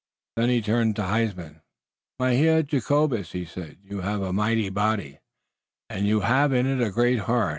Then 0.35 0.49
he 0.49 0.63
turned 0.63 0.95
to 0.95 1.03
Huysman. 1.05 1.61
"Mynheer 2.17 2.63
Jacobus," 2.63 3.33
he 3.33 3.45
said, 3.45 3.77
"you 3.83 4.01
have 4.01 4.23
a 4.23 4.33
mighty 4.33 4.69
body, 4.69 5.19
and 5.91 6.07
you 6.07 6.21
have 6.21 6.51
in 6.51 6.65
it 6.65 6.81
a 6.81 6.89
great 6.89 7.19
heart. 7.19 7.49